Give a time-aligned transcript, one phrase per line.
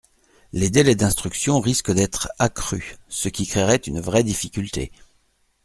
[0.51, 4.91] Les délais d’instruction risquent d’être accrus, ce qui créerait une vraie difficulté.